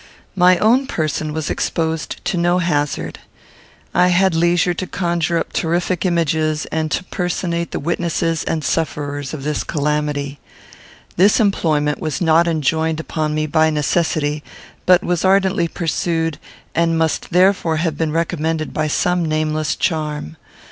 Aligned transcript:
My 0.35 0.57
own 0.57 0.87
person 0.87 1.31
was 1.31 1.51
exposed 1.51 2.25
to 2.25 2.35
no 2.35 2.57
hazard. 2.57 3.19
I 3.93 4.07
had 4.07 4.33
leisure 4.33 4.73
to 4.73 4.87
conjure 4.87 5.37
up 5.37 5.53
terrific 5.53 6.07
images, 6.07 6.65
and 6.71 6.89
to 6.89 7.03
personate 7.03 7.69
the 7.69 7.79
witnesses 7.79 8.43
and 8.43 8.63
sufferers 8.63 9.31
of 9.31 9.43
this 9.43 9.63
calamity. 9.63 10.39
This 11.17 11.39
employment 11.39 11.99
was 11.99 12.19
not 12.19 12.47
enjoined 12.47 12.99
upon 12.99 13.35
me 13.35 13.45
by 13.45 13.69
necessity, 13.69 14.43
but 14.87 15.03
was 15.03 15.23
ardently 15.23 15.67
pursued, 15.67 16.39
and 16.73 16.97
must 16.97 17.29
therefore 17.29 17.77
have 17.77 17.95
been 17.95 18.11
recommended 18.11 18.73
by 18.73 18.87
some 18.87 19.23
nameless 19.23 19.75
charm. 19.75 20.35